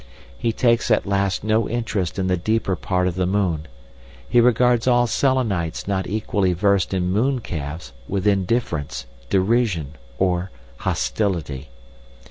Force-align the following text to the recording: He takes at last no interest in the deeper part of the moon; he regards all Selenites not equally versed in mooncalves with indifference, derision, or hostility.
He 0.35 0.51
takes 0.51 0.89
at 0.89 1.05
last 1.05 1.43
no 1.43 1.69
interest 1.69 2.17
in 2.17 2.25
the 2.25 2.35
deeper 2.35 2.75
part 2.75 3.07
of 3.07 3.13
the 3.13 3.27
moon; 3.27 3.67
he 4.27 4.41
regards 4.41 4.87
all 4.87 5.05
Selenites 5.05 5.87
not 5.87 6.07
equally 6.07 6.53
versed 6.53 6.91
in 6.91 7.13
mooncalves 7.13 7.91
with 8.07 8.25
indifference, 8.25 9.05
derision, 9.29 9.89
or 10.17 10.49
hostility. 10.77 11.69